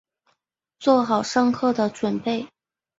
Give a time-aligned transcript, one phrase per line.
[0.79, 2.47] 做好上课的準备